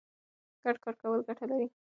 ګډ 0.63 0.75
کار 0.83 0.95
کول 1.01 1.19
ګټه 1.27 1.45
لري. 1.49 1.67